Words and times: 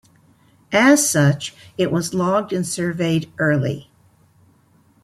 As 0.73 1.07
such, 1.07 1.53
it 1.77 1.91
was 1.91 2.11
logged 2.11 2.51
and 2.51 2.65
surveyed 2.65 3.31
early. 3.37 3.91